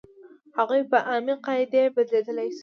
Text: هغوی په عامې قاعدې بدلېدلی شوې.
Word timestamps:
هغوی 0.57 0.81
په 0.91 0.97
عامې 1.09 1.35
قاعدې 1.45 1.83
بدلېدلی 1.95 2.49
شوې. 2.55 2.59